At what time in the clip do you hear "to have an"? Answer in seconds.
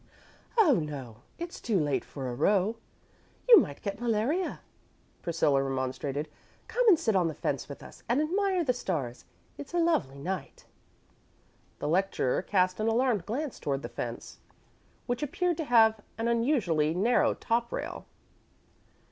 15.57-16.27